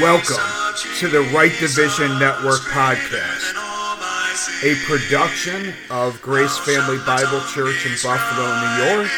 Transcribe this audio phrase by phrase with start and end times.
[0.00, 0.36] Welcome
[1.00, 3.52] to the Right Division Network podcast,
[4.64, 9.10] a production of Grace Family Bible Church in Buffalo, New York.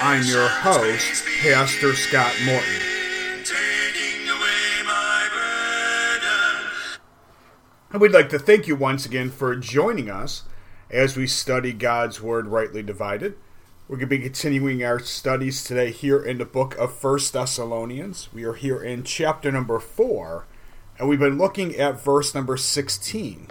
[0.00, 2.80] I'm your host, Pastor Scott Morton.
[7.90, 10.44] And we'd like to thank you once again for joining us
[10.90, 13.36] as we study God's Word rightly divided.
[13.86, 18.30] We're going to be continuing our studies today here in the book of First Thessalonians.
[18.32, 20.46] We are here in chapter number 4,
[20.98, 23.48] and we've been looking at verse number 16,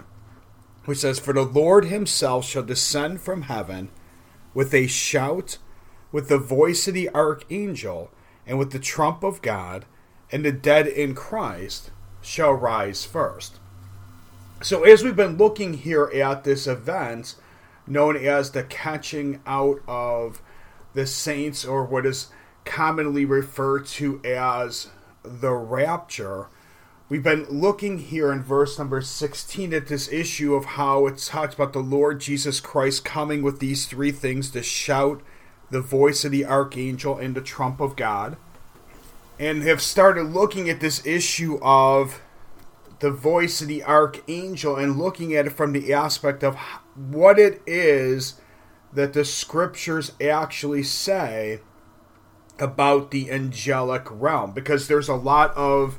[0.86, 3.90] which says, For the Lord himself shall descend from heaven
[4.54, 5.58] with a shout,
[6.10, 8.10] with the voice of the archangel,
[8.44, 9.84] and with the trump of God,
[10.32, 13.60] and the dead in Christ shall rise first.
[14.62, 17.36] So, as we've been looking here at this event,
[17.86, 20.40] known as the catching out of
[20.94, 22.28] the saints, or what is
[22.64, 24.88] commonly referred to as
[25.22, 26.46] the rapture.
[27.08, 31.54] We've been looking here in verse number 16 at this issue of how it talks
[31.54, 35.20] about the Lord Jesus Christ coming with these three things to shout,
[35.70, 38.36] the voice of the archangel, and the trump of God.
[39.38, 42.20] And have started looking at this issue of
[43.04, 46.56] the voice of the archangel and looking at it from the aspect of
[46.96, 48.40] what it is
[48.94, 51.60] that the scriptures actually say
[52.58, 55.98] about the angelic realm because there's a lot of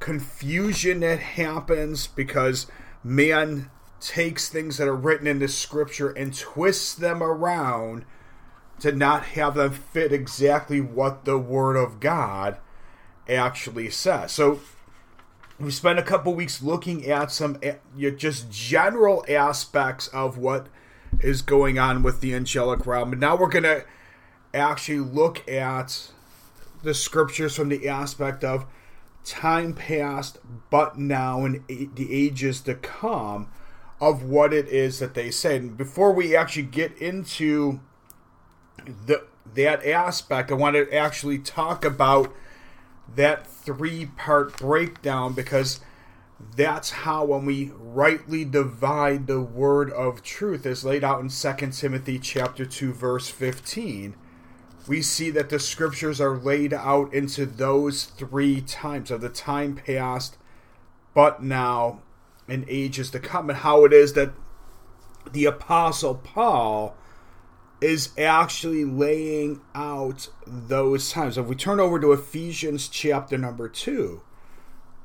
[0.00, 2.66] confusion that happens because
[3.04, 8.04] man takes things that are written in the scripture and twists them around
[8.80, 12.58] to not have them fit exactly what the word of God
[13.28, 14.32] actually says.
[14.32, 14.58] So
[15.60, 17.74] we spent a couple weeks looking at some eh,
[18.16, 20.68] just general aspects of what
[21.20, 23.12] is going on with the angelic realm.
[23.12, 23.84] And now we're going to
[24.54, 26.10] actually look at
[26.82, 28.66] the scriptures from the aspect of
[29.24, 30.38] time past,
[30.70, 33.50] but now, and the ages to come
[34.00, 35.56] of what it is that they say.
[35.56, 37.80] And before we actually get into
[39.06, 39.24] the
[39.54, 42.32] that aspect, I want to actually talk about
[43.14, 45.80] that three part breakdown because
[46.56, 51.70] that's how when we rightly divide the word of truth as laid out in 2
[51.72, 54.14] timothy chapter 2 verse 15
[54.86, 59.74] we see that the scriptures are laid out into those three times of the time
[59.74, 60.36] past
[61.12, 62.00] but now
[62.48, 64.32] and ages to come and how it is that
[65.32, 66.96] the apostle paul
[67.80, 71.38] is actually laying out those times.
[71.38, 74.20] If we turn over to Ephesians chapter number 2,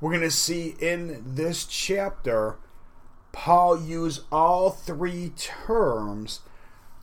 [0.01, 2.57] we're going to see in this chapter
[3.31, 6.41] Paul use all three terms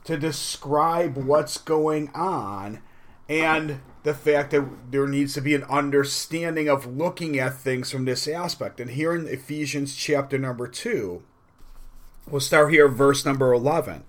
[0.03, 2.81] to describe what's going on
[3.29, 8.05] and the fact that there needs to be an understanding of looking at things from
[8.05, 8.79] this aspect.
[8.79, 11.21] And here in Ephesians chapter number 2,
[12.29, 14.03] we'll start here verse number 11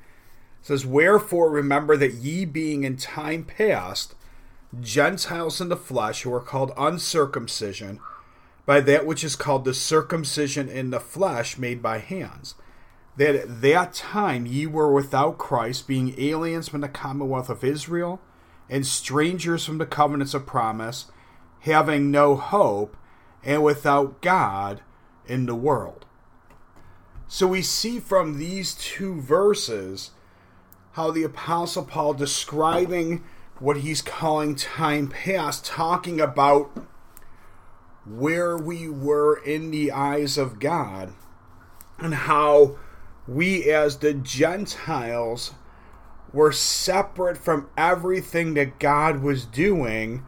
[0.62, 4.14] says, Wherefore remember that ye being in time past
[4.80, 8.00] Gentiles in the flesh, who are called uncircumcision,
[8.64, 12.54] by that which is called the circumcision in the flesh made by hands.
[13.16, 18.20] That at that time ye were without Christ, being aliens from the commonwealth of Israel,
[18.70, 21.10] and strangers from the covenants of promise,
[21.60, 22.96] having no hope,
[23.44, 24.80] and without God
[25.26, 26.06] in the world.
[27.28, 30.12] So we see from these two verses
[30.92, 33.24] how the Apostle Paul describing
[33.58, 36.70] what he's calling time past, talking about
[38.04, 41.12] where we were in the eyes of God
[41.98, 42.76] and how
[43.28, 45.52] we, as the Gentiles,
[46.32, 50.24] were separate from everything that God was doing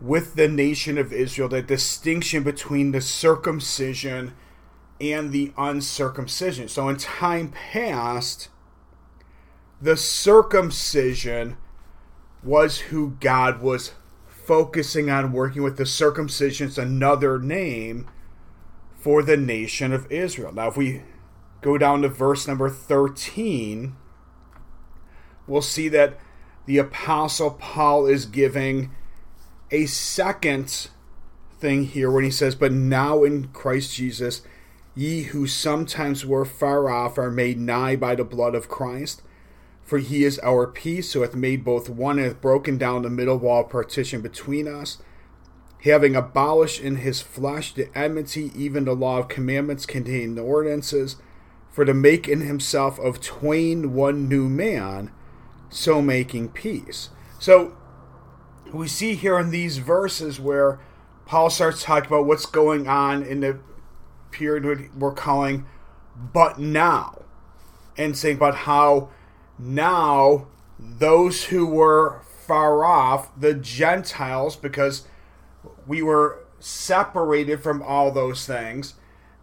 [0.00, 4.34] with the nation of Israel, the distinction between the circumcision
[5.00, 6.68] and the uncircumcision.
[6.68, 8.48] So, in time past,
[9.80, 11.56] the circumcision
[12.42, 13.92] was who God was
[14.26, 15.76] focusing on working with.
[15.76, 18.08] The circumcision is another name
[18.94, 20.52] for the nation of Israel.
[20.52, 21.02] Now, if we
[21.60, 23.96] go down to verse number 13,
[25.46, 26.18] we'll see that
[26.66, 28.90] the Apostle Paul is giving
[29.70, 30.88] a second
[31.58, 34.42] thing here when he says, But now in Christ Jesus,
[34.94, 39.22] ye who sometimes were far off are made nigh by the blood of Christ.
[39.84, 43.10] For he is our peace, who hath made both one and hath broken down the
[43.10, 44.98] middle wall partition between us,
[45.82, 51.16] having abolished in his flesh the enmity, even the law of commandments contained the ordinances,
[51.70, 55.10] for to make in himself of twain one new man,
[55.68, 57.10] so making peace.
[57.38, 57.76] So
[58.72, 60.80] we see here in these verses where
[61.26, 63.58] Paul starts talking about what's going on in the
[64.30, 65.66] period we're calling
[66.32, 67.22] but now,
[67.98, 69.10] and saying about how
[69.58, 70.46] now
[70.78, 75.06] those who were far off, the Gentiles, because
[75.86, 78.94] we were separated from all those things,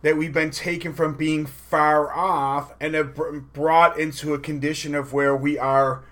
[0.02, 3.16] that we've been taken from being far off and have
[3.54, 6.04] brought into a condition of where we are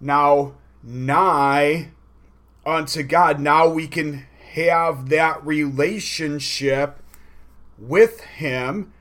[0.00, 1.90] now nigh
[2.66, 3.38] unto God.
[3.38, 7.02] Now we can have that relationship
[7.78, 8.92] with Him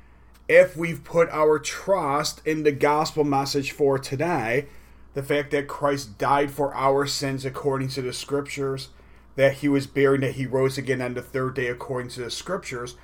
[0.49, 4.67] if we've put our trust in the gospel message for today.
[5.13, 8.89] The fact that Christ died for our sins according to the scriptures,
[9.35, 12.29] that He was buried, that He rose again on the third day according to the
[12.29, 12.95] scriptures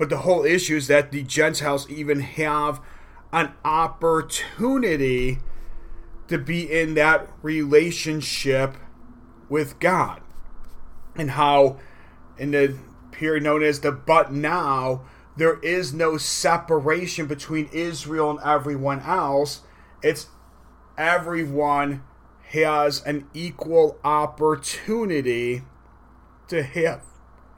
[0.00, 2.80] but the whole issue is that the Gentiles even have
[3.34, 5.40] an opportunity
[6.26, 8.78] to be in that relationship
[9.50, 10.22] with God.
[11.14, 11.80] And how,
[12.38, 12.78] in the
[13.12, 15.02] period known as the but now,
[15.40, 19.62] there is no separation between Israel and everyone else.
[20.02, 20.26] It's
[20.98, 22.02] everyone
[22.48, 25.62] has an equal opportunity
[26.48, 27.02] to have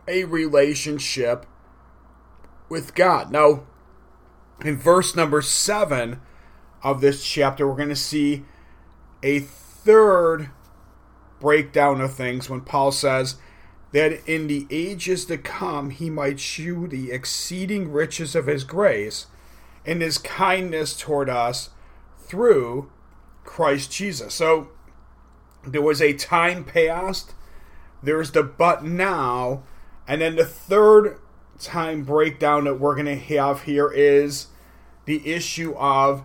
[0.07, 1.47] a relationship
[2.69, 3.33] with God.
[3.33, 3.65] Now,
[4.65, 6.21] in verse number seven
[6.83, 8.45] of this chapter, we're going to see
[9.23, 10.51] a third
[11.41, 13.37] breakdown of things when Paul says
[13.93, 19.27] that in the ages to come he might shew the exceeding riches of his grace
[19.85, 21.71] and his kindness toward us
[22.19, 22.91] through
[23.45, 24.35] Christ Jesus.
[24.35, 24.71] So
[25.67, 27.35] there was a time past,
[28.03, 29.63] there's the but now,
[30.09, 31.19] and then the third
[31.59, 34.49] time breakdown that we're going to have here is
[35.05, 36.23] the issue of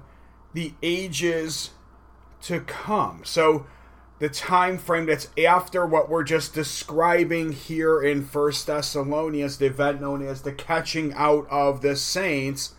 [0.54, 1.72] the ages
[2.44, 3.22] to come.
[3.24, 3.66] So
[4.20, 10.02] the time frame that's after what we're just describing here in First Thessalonians, the event
[10.02, 12.74] known as the catching out of the saints,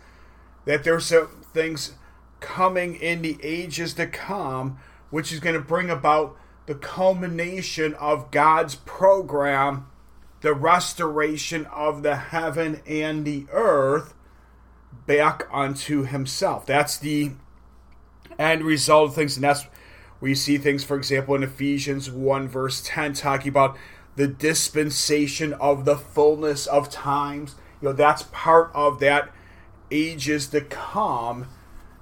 [0.65, 1.93] that there's some things
[2.39, 8.31] coming in the ages to come, which is going to bring about the culmination of
[8.31, 9.87] God's program
[10.41, 14.13] the restoration of the heaven and the earth
[15.05, 16.65] back unto himself.
[16.65, 17.31] That's the
[18.37, 19.65] end result of things, and that's
[20.27, 23.77] you see things, for example, in Ephesians 1, verse 10, talking about
[24.15, 27.55] the dispensation of the fullness of times.
[27.81, 29.29] You know, that's part of that
[29.91, 31.47] ages to come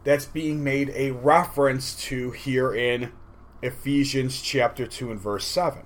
[0.04, 3.12] that's being made a reference to here in
[3.62, 5.84] Ephesians chapter 2 and verse 7.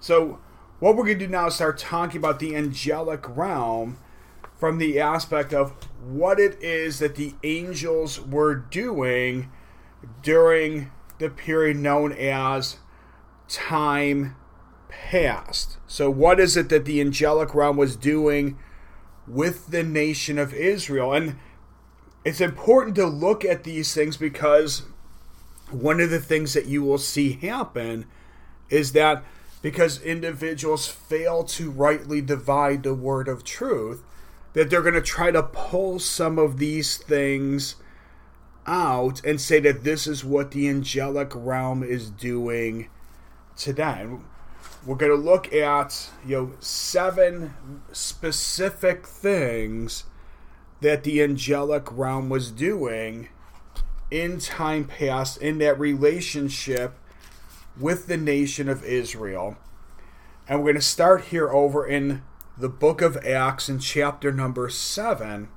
[0.00, 0.38] So,
[0.78, 3.98] what we're going to do now is start talking about the angelic realm
[4.56, 5.72] from the aspect of
[6.02, 9.50] what it is that the angels were doing
[10.22, 12.76] during the period known as
[13.48, 14.36] time
[14.88, 15.78] past.
[15.86, 18.58] So, what is it that the angelic realm was doing
[19.26, 21.12] with the nation of Israel?
[21.12, 21.38] And
[22.24, 24.82] it's important to look at these things because
[25.70, 28.06] one of the things that you will see happen
[28.70, 29.24] is that
[29.62, 34.02] because individuals fail to rightly divide the word of truth,
[34.52, 37.76] that they're going to try to pull some of these things
[38.68, 42.88] out and say that this is what the angelic realm is doing
[43.56, 44.06] today.
[44.86, 47.54] we're going to look at you know seven
[47.92, 50.04] specific things
[50.80, 53.28] that the angelic realm was doing
[54.10, 56.94] in time past in that relationship
[57.78, 59.56] with the nation of Israel.
[60.48, 62.22] And we're going to start here over in
[62.56, 65.48] the book of Acts in chapter number 7.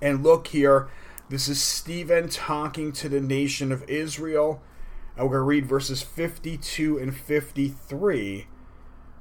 [0.00, 0.88] And look here,
[1.32, 4.62] this is Stephen talking to the nation of Israel.
[5.16, 8.46] And we're going to read verses 52 and 53,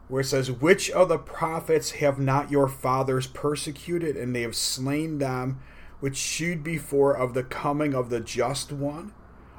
[0.09, 4.57] where it says, Which of the prophets have not your fathers persecuted, and they have
[4.57, 5.61] slain them
[6.01, 9.13] which shewed before of the coming of the just one?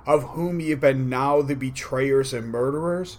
[0.06, 3.18] of whom ye have been now the betrayers and murderers,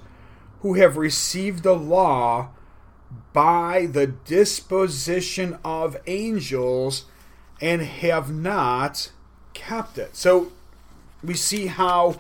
[0.60, 2.50] who have received the law
[3.32, 7.06] by the disposition of angels
[7.62, 9.12] and have not
[9.54, 10.16] kept it.
[10.16, 10.52] So
[11.24, 12.18] we see how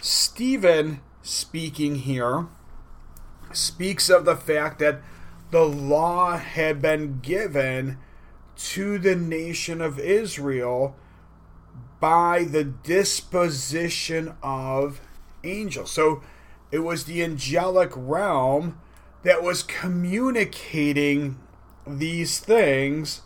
[0.00, 2.46] Stephen speaking here
[3.52, 5.00] speaks of the fact that
[5.50, 7.98] the law had been given
[8.56, 10.96] to the nation of Israel
[12.00, 15.00] by the disposition of
[15.44, 15.90] angels.
[15.90, 16.22] So
[16.70, 18.80] it was the angelic realm
[19.22, 21.38] that was communicating
[21.86, 23.22] these things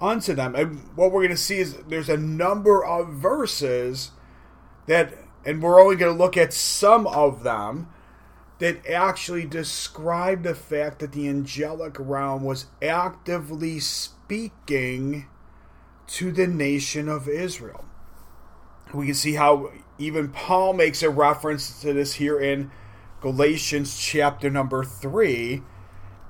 [0.00, 0.54] unto them.
[0.54, 4.10] And what we're going to see is there's a number of verses
[4.86, 7.88] that, and we're only going to look at some of them,
[8.58, 15.26] that actually describe the fact that the angelic realm was actively speaking
[16.06, 17.84] to the nation of Israel.
[18.92, 22.70] We can see how even Paul makes a reference to this here in
[23.20, 25.62] Galatians chapter number 3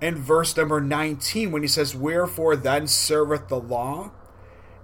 [0.00, 4.10] and verse number 19 when he says, Wherefore then serveth the law?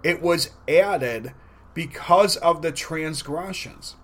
[0.03, 1.35] It was added
[1.75, 3.97] because of the transgressions,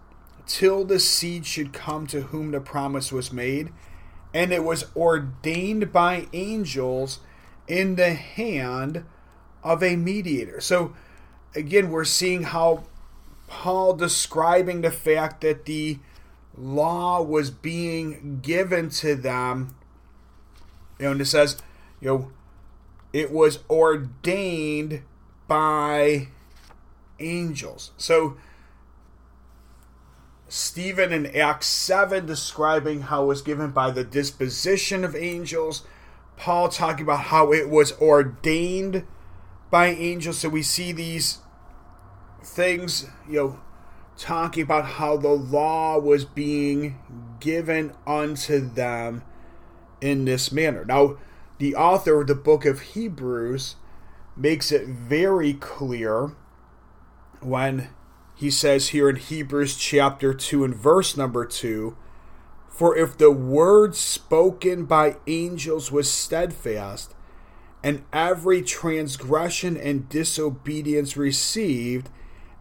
[0.47, 3.73] till the seed should come to whom the promise was made,
[4.35, 7.21] and it was ordained by angels
[7.67, 9.05] in the hand
[9.63, 10.61] of a mediator.
[10.61, 10.95] So,
[11.55, 12.85] again, we're seeing how
[13.49, 15.99] Paul describing the fact that the
[16.57, 19.75] law was being given to them.
[20.99, 21.57] You know, and it says,
[22.01, 22.33] you know,
[23.13, 25.03] it was ordained
[25.49, 26.29] by
[27.19, 27.93] angels.
[27.97, 28.37] So,
[30.49, 35.83] Stephen in Acts 7 describing how it was given by the disposition of angels.
[36.37, 39.05] Paul talking about how it was ordained
[39.71, 40.39] by angels.
[40.39, 41.39] So we see these
[42.43, 43.61] things, you know,
[44.17, 46.99] talking about how the law was being
[47.41, 49.23] given unto them
[50.01, 50.85] in this manner.
[50.85, 51.17] Now,
[51.59, 53.77] the author of the book of Hebrews
[54.37, 56.33] makes it very clear
[57.41, 57.89] when
[58.35, 61.97] he says here in Hebrews chapter 2 and verse number 2
[62.69, 67.15] For if the word spoken by angels was steadfast,
[67.83, 72.11] and every transgression and disobedience received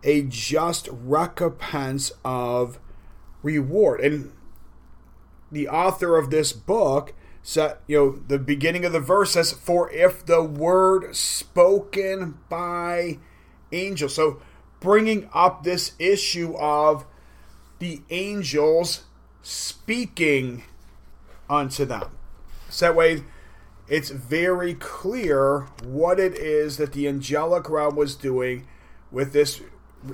[0.03, 2.79] a just recompense of
[3.41, 3.99] reward.
[4.01, 4.31] And
[5.51, 7.13] the author of this book
[7.47, 13.19] said, you know, the beginning of the verse says, For if the word spoken by
[13.71, 14.15] angels.
[14.15, 14.41] So
[14.79, 17.05] bringing up this issue of
[17.77, 19.03] the angels
[19.43, 20.63] speaking
[21.47, 22.09] unto them.
[22.69, 23.23] So that way,
[23.87, 28.65] it's very clear what it is that the angelic realm was doing
[29.11, 29.61] with this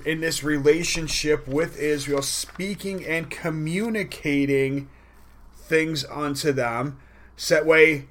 [0.05, 4.89] in this relationship with Israel, speaking and communicating
[5.55, 6.99] things unto them,
[7.41, 8.05] so that way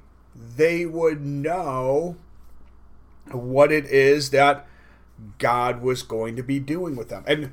[0.57, 2.17] they would know
[3.31, 4.67] what it is that
[5.39, 7.23] God was going to be doing with them.
[7.29, 7.53] And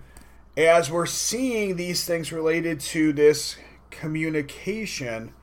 [0.57, 3.57] as we're seeing these things related to this
[3.91, 5.35] communication,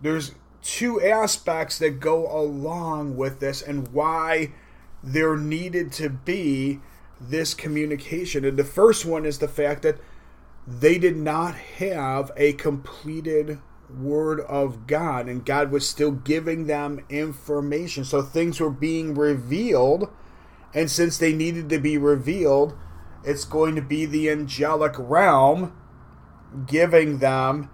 [0.00, 4.52] there's two aspects that go along with this and why
[5.02, 6.80] there needed to be
[7.20, 8.42] this communication.
[8.46, 9.98] And the first one is the fact that
[10.66, 13.58] they did not have a completed
[13.90, 18.04] word of God, and God was still giving them information.
[18.04, 20.10] So things were being revealed,
[20.74, 22.76] and since they needed to be revealed,
[23.24, 25.76] it's going to be the angelic realm
[26.66, 27.70] giving them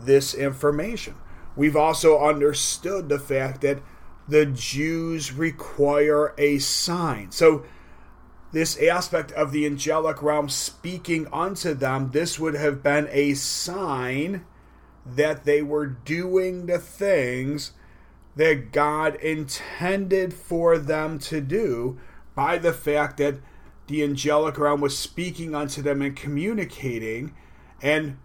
[0.00, 1.14] this information.
[1.56, 3.82] We've also understood the fact that
[4.26, 7.30] the Jews require a sign.
[7.30, 7.64] So
[8.52, 14.44] this aspect of the angelic realm speaking unto them, this would have been a sign
[15.04, 17.72] that they were doing the things
[18.36, 21.98] that God intended for them to do
[22.34, 23.36] by the fact that
[23.88, 27.34] the angelic realm was speaking unto them and communicating,
[27.82, 28.16] and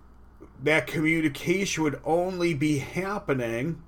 [0.61, 3.81] that communication would only be happening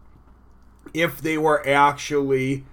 [0.93, 2.65] if they were actually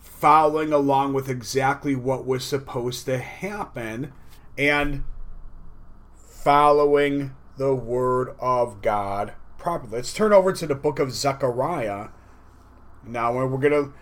[0.00, 4.12] following along with exactly what was supposed to happen
[4.56, 5.04] and
[6.14, 9.96] following the word of God properly.
[9.96, 12.08] Let's turn over to the book of Zechariah
[13.06, 13.92] now, and we're going to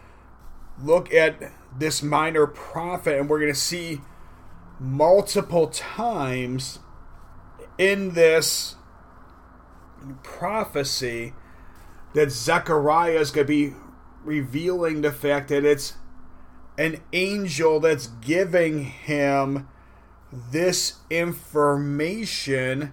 [0.82, 4.00] look at this minor prophet, and we're going to see
[4.78, 6.78] multiple times
[7.78, 8.76] in this
[10.22, 11.32] prophecy
[12.14, 13.74] that Zechariah is going to be
[14.24, 15.94] revealing the fact that it's
[16.78, 19.68] an angel that's giving him
[20.32, 22.92] this information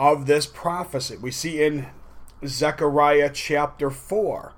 [0.00, 1.18] of this prophecy.
[1.18, 1.86] We see in
[2.46, 4.54] Zechariah chapter 4.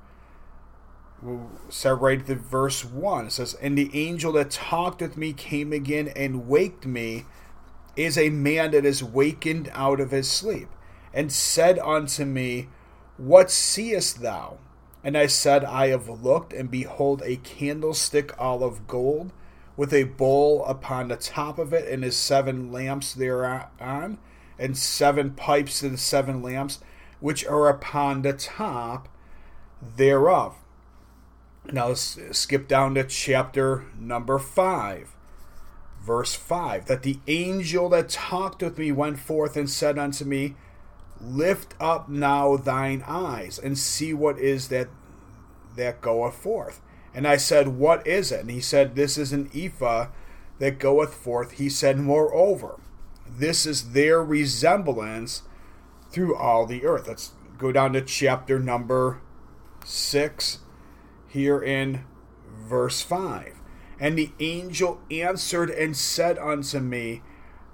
[1.20, 3.26] We'll start the verse 1.
[3.26, 7.24] It says, And the angel that talked with me came again and waked me,
[7.96, 10.68] is a man that is wakened out of his sleep,
[11.12, 12.68] and said unto me,
[13.16, 14.58] What seest thou?
[15.02, 19.32] And I said, I have looked, and behold, a candlestick all of gold,
[19.76, 24.18] with a bowl upon the top of it, and his seven lamps thereon,
[24.62, 26.78] and seven pipes and seven lamps,
[27.20, 29.08] which are upon the top
[29.96, 30.56] thereof.
[31.70, 35.14] Now let's skip down to chapter number 5,
[36.00, 36.86] verse 5.
[36.86, 40.54] That the angel that talked with me went forth and said unto me,
[41.20, 44.88] Lift up now thine eyes and see what is that
[45.76, 46.80] that goeth forth.
[47.14, 48.40] And I said, What is it?
[48.40, 50.08] And he said, This is an ephah
[50.58, 51.52] that goeth forth.
[51.52, 52.80] He said, Moreover,
[53.38, 55.42] this is their resemblance
[56.10, 57.08] through all the earth.
[57.08, 59.20] Let's go down to chapter number
[59.84, 60.58] 6
[61.28, 62.04] here in
[62.50, 63.54] verse 5.
[63.98, 67.22] And the angel answered and said unto me,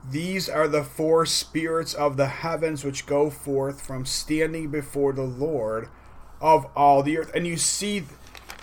[0.08, 5.22] These are the four spirits of the heavens which go forth from standing before the
[5.22, 5.88] Lord
[6.40, 7.32] of all the earth.
[7.34, 8.04] And you see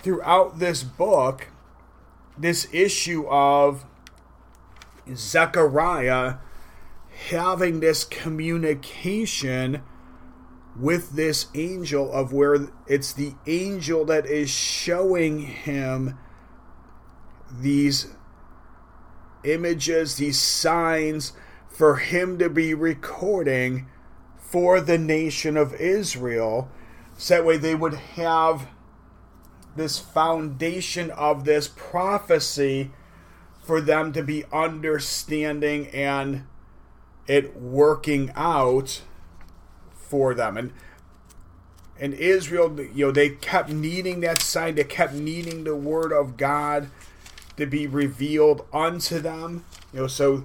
[0.02, 1.48] throughout this book
[2.38, 3.84] this issue of
[5.14, 6.36] Zechariah
[7.28, 9.82] having this communication
[10.78, 16.18] with this angel of where it's the angel that is showing him
[17.50, 18.08] these
[19.44, 21.32] images, these signs
[21.68, 23.88] for him to be recording
[24.36, 26.70] for the nation of Israel.
[27.16, 28.68] So that way they would have
[29.74, 32.90] this foundation of this prophecy
[33.62, 36.44] for them to be understanding and
[37.26, 39.02] it working out
[39.92, 40.56] for them.
[40.56, 40.72] And
[41.98, 44.74] and Israel, you know, they kept needing that sign.
[44.74, 46.90] They kept needing the word of God
[47.56, 49.64] to be revealed unto them.
[49.94, 50.44] You know, so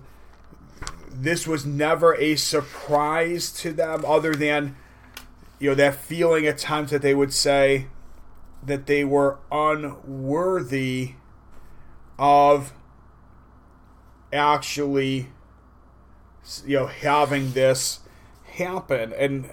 [1.09, 4.77] this was never a surprise to them, other than
[5.59, 7.87] you know that feeling at times that they would say
[8.63, 11.13] that they were unworthy
[12.17, 12.73] of
[14.31, 15.29] actually
[16.65, 17.99] you know having this
[18.43, 19.51] happen and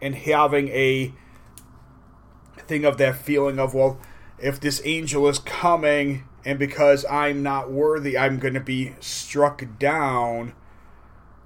[0.00, 1.12] and having a
[2.58, 4.00] thing of that feeling of well
[4.38, 9.62] if this angel is coming and because I'm not worthy I'm going to be struck
[9.78, 10.54] down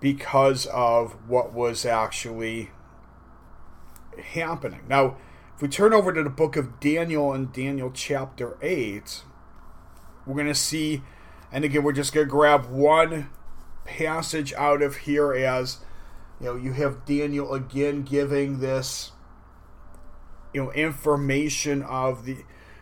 [0.00, 2.70] because of what was actually
[4.32, 4.80] happening.
[4.88, 5.16] Now,
[5.56, 9.22] if we turn over to the book of Daniel and Daniel chapter 8,
[10.26, 11.02] we're going to see
[11.52, 13.30] and again we're just going to grab one
[13.84, 15.78] passage out of here as
[16.40, 19.12] you know you have Daniel again giving this
[20.52, 22.38] you know information of the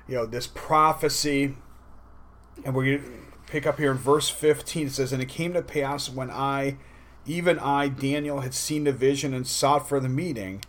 [0.06, 1.56] you know this prophecy.
[2.64, 3.10] And we're going to
[3.46, 6.76] pick up here in verse 15 it says and it came to pass when I
[7.26, 10.62] even I Daniel had seen the vision and sought for the meeting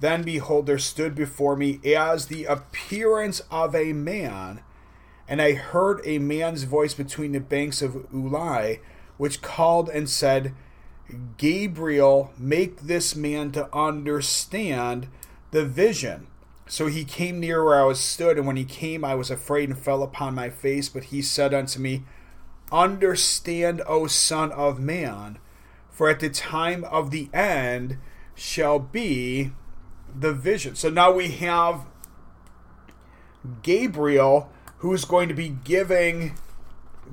[0.00, 4.60] then behold there stood before me as the appearance of a man
[5.28, 8.80] and I heard a man's voice between the banks of Ulai
[9.16, 10.54] which called and said,
[11.36, 15.08] Gabriel, make this man to understand
[15.50, 16.26] the vision.
[16.66, 19.68] So he came near where I was stood, and when he came, I was afraid
[19.68, 20.88] and fell upon my face.
[20.88, 22.04] But he said unto me,
[22.70, 25.38] Understand, O Son of Man,
[25.90, 27.98] for at the time of the end
[28.34, 29.52] shall be
[30.18, 30.74] the vision.
[30.74, 31.84] So now we have
[33.62, 36.34] Gabriel who's going to be giving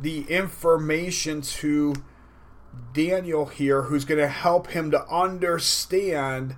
[0.01, 1.95] the information to
[2.93, 6.55] Daniel here, who's going to help him to understand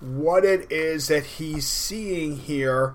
[0.00, 2.94] what it is that he's seeing here,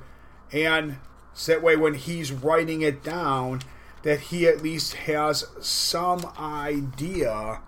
[0.52, 0.98] and
[1.34, 3.62] so that way when he's writing it down,
[4.04, 7.62] that he at least has some idea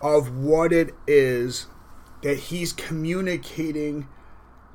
[0.00, 1.66] of what it is
[2.22, 4.08] that he's communicating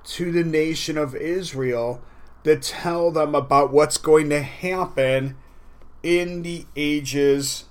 [0.04, 2.02] to the nation of Israel
[2.44, 5.36] to tell them about what's going to happen
[6.04, 7.66] in the ages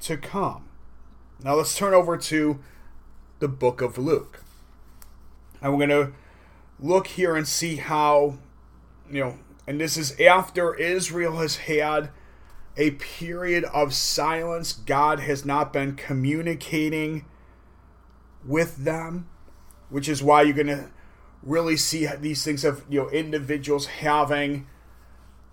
[0.00, 0.68] to come.
[1.42, 2.58] Now let's turn over to
[3.38, 4.42] the book of Luke.
[5.60, 6.12] And we're going to
[6.78, 8.38] look here and see how,
[9.10, 12.10] you know, and this is after Israel has had
[12.76, 14.72] a period of silence.
[14.72, 17.24] God has not been communicating
[18.44, 19.28] with them,
[19.88, 20.90] which is why you're going to
[21.42, 24.66] really see these things of, you know, individuals having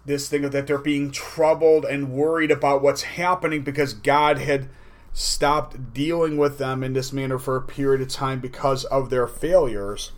[0.05, 4.69] this thing that they're being troubled and worried about what's happening because God had
[5.13, 9.27] stopped dealing with them in this manner for a period of time because of their
[9.27, 10.11] failures.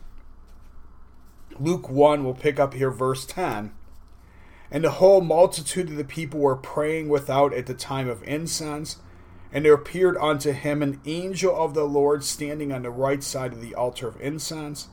[1.59, 3.73] Luke 1 will pick up here, verse 10.
[4.71, 8.97] And the whole multitude of the people were praying without at the time of incense.
[9.51, 13.53] And there appeared unto him an angel of the Lord standing on the right side
[13.53, 14.87] of the altar of incense.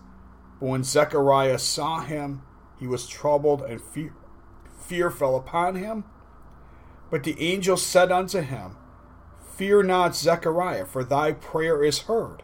[0.59, 2.43] But when Zechariah saw him,
[2.79, 4.13] he was troubled, and fear,
[4.91, 6.03] fear fell upon him.
[7.13, 8.77] But the angel said unto him,
[9.57, 12.43] Fear not, Zechariah, for thy prayer is heard,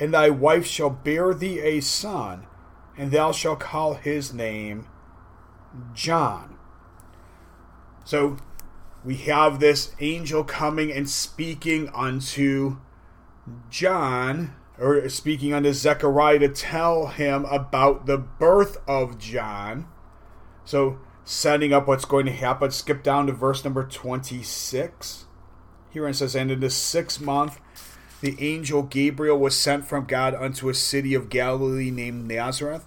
[0.00, 2.46] and thy wife shall bear thee a son,
[2.96, 4.88] and thou shalt call his name
[5.94, 6.58] John.
[8.04, 8.38] So
[9.04, 12.78] we have this angel coming and speaking unto
[13.70, 19.86] John, or speaking unto Zechariah to tell him about the birth of John.
[20.64, 22.70] So, setting up what's going to happen.
[22.70, 25.26] Skip down to verse number 26.
[25.90, 27.60] Here it says, And in the sixth month,
[28.22, 32.86] the angel Gabriel was sent from God unto a city of Galilee named Nazareth,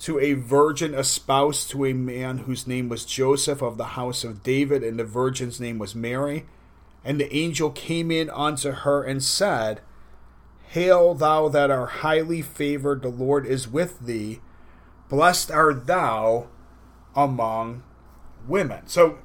[0.00, 4.42] to a virgin espoused to a man whose name was Joseph of the house of
[4.42, 6.44] David, and the virgin's name was Mary.
[7.02, 9.80] And the angel came in unto her and said,
[10.68, 14.40] Hail, thou that art highly favored, the Lord is with thee.
[15.08, 16.48] Blessed art thou
[17.14, 17.82] among
[18.46, 18.86] women.
[18.86, 19.18] So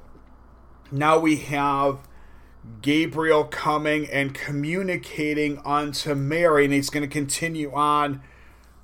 [0.90, 1.98] now we have
[2.82, 8.22] Gabriel coming and communicating unto Mary, and he's going to continue on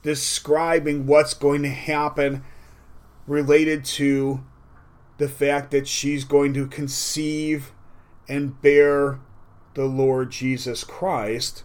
[0.02, 2.44] describing what's going to happen
[3.26, 4.44] related to
[5.18, 7.72] the fact that she's going to conceive
[8.28, 9.20] and bear
[9.74, 11.64] the Lord Jesus Christ.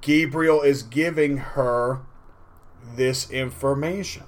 [0.00, 2.00] Gabriel is giving her
[2.94, 4.24] this information.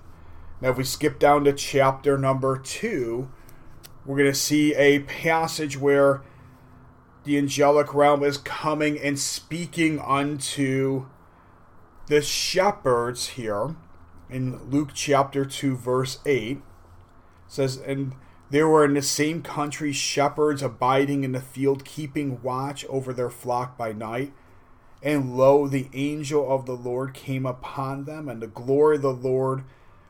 [0.60, 3.30] Now, if we skip down to chapter number two,
[4.04, 6.22] we're going to see a passage where
[7.24, 11.06] the angelic realm is coming and speaking unto
[12.06, 13.76] the shepherds here
[14.30, 16.56] in Luke chapter 2, verse 8.
[16.56, 16.62] It
[17.46, 18.14] says, And
[18.50, 23.30] there were in the same country shepherds abiding in the field, keeping watch over their
[23.30, 24.32] flock by night.
[25.02, 29.12] And lo, the angel of the Lord came upon them, and the glory of the
[29.12, 29.64] Lord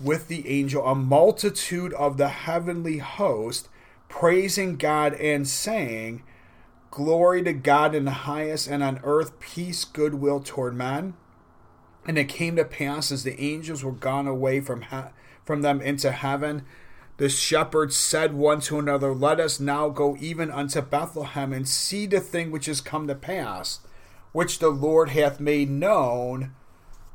[0.00, 3.68] with the angel a multitude of the heavenly host,
[4.08, 6.22] praising God and saying,
[6.90, 11.14] Glory to God in the highest, and on earth peace, goodwill toward men.
[12.06, 14.84] And it came to pass as the angels were gone away from,
[15.44, 16.64] from them into heaven,
[17.18, 22.06] the shepherds said one to another, Let us now go even unto Bethlehem and see
[22.06, 23.80] the thing which is come to pass,
[24.32, 26.54] which the Lord hath made known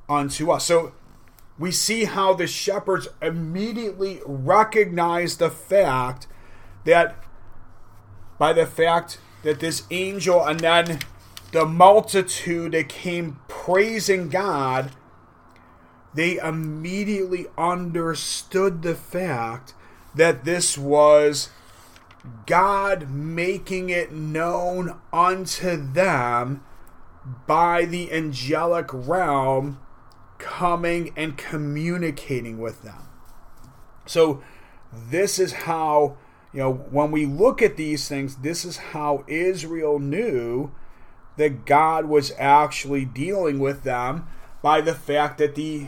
[0.10, 0.66] unto us.
[0.66, 0.94] So
[1.58, 6.28] we see how the shepherds immediately recognize the fact
[6.86, 7.16] that
[8.38, 11.00] by the fact that this angel and then
[11.52, 14.92] the multitude that came praising God,
[16.14, 19.74] they immediately understood the fact
[20.16, 21.50] that this was
[22.46, 26.64] God making it known unto them
[27.48, 29.80] by the angelic realm
[30.42, 33.08] coming and communicating with them.
[34.06, 34.44] So,
[34.92, 36.18] this is how,
[36.52, 40.72] you know, when we look at these things, this is how Israel knew
[41.38, 44.28] that God was actually dealing with them
[44.62, 45.88] by the fact that the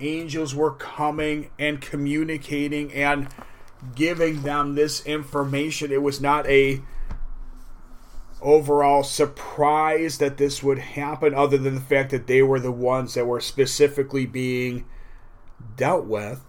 [0.00, 3.28] angels were coming and communicating and
[3.94, 5.92] giving them this information.
[5.92, 6.80] It was not a
[8.40, 13.14] overall surprise that this would happen other than the fact that they were the ones
[13.14, 14.84] that were specifically being
[15.76, 16.44] dealt with.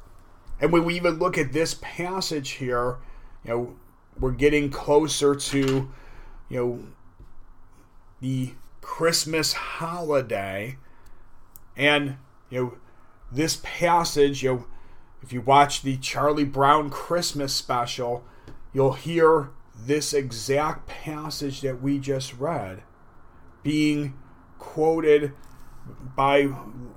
[0.62, 2.97] And when we even look at this passage here,
[3.43, 3.75] you know,
[4.19, 5.89] we're getting closer to,
[6.49, 6.84] you know,
[8.19, 10.78] the Christmas holiday.
[11.78, 12.17] And,
[12.49, 12.78] you know,
[13.32, 14.65] this passage, you know,
[15.21, 18.25] if you watch the Charlie Brown Christmas special,
[18.73, 19.49] you'll hear
[19.86, 22.84] this exact passage that we just read
[23.63, 24.13] being
[24.58, 25.34] quoted
[26.15, 26.50] by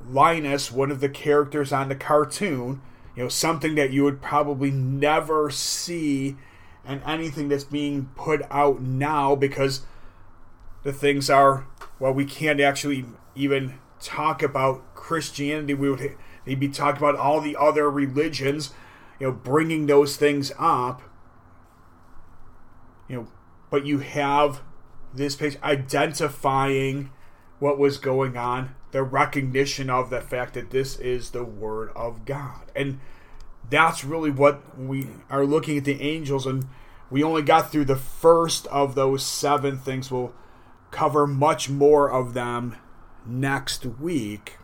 [0.08, 2.82] Linus, one of the characters on the cartoon,
[3.16, 6.36] you know, something that you would probably never see
[6.84, 9.82] and anything that's being put out now because
[10.82, 11.66] the things are
[12.00, 15.74] well we can't actually even talk about christianity.
[15.74, 18.72] We would they'd be talking about all the other religions
[19.20, 21.02] you know bringing those things up
[23.12, 23.28] you know
[23.70, 24.60] but you have
[25.14, 27.10] this page identifying
[27.60, 32.24] what was going on the recognition of the fact that this is the word of
[32.24, 32.70] god.
[32.76, 33.00] And
[33.68, 36.46] that's really what we are looking at the angels.
[36.46, 36.68] And
[37.10, 40.10] we only got through the first of those seven things.
[40.10, 40.34] We'll
[40.90, 42.76] cover much more of them
[43.26, 44.58] next week,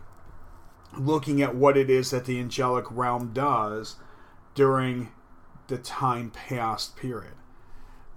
[0.95, 3.95] looking at what it is that the angelic realm does
[4.53, 5.09] during
[5.67, 7.33] the time past period.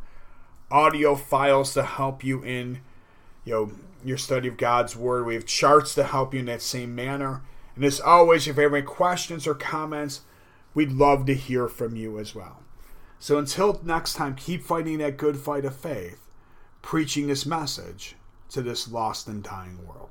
[0.72, 2.80] audio files to help you in,
[3.46, 3.74] you know,
[4.04, 5.28] your study of God's Word.
[5.28, 7.44] We have charts to help you in that same manner.
[7.76, 10.22] And as always, if you have any questions or comments,
[10.74, 12.64] we'd love to hear from you as well.
[13.20, 16.28] So until next time, keep fighting that good fight of faith,
[16.82, 18.16] preaching this message
[18.52, 20.10] to this lost and dying world.